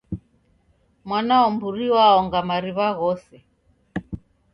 Mwana 1.07 1.33
wa 1.41 1.49
mburi 1.55 1.85
waonga 1.95 2.39
mariw'a 2.49 2.89
ghose. 2.99 3.35